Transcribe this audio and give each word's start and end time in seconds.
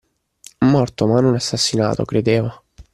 Morto, 0.65 1.05
ma 1.05 1.19
non 1.21 1.35
assassinato, 1.35 2.05
credeva. 2.05 2.59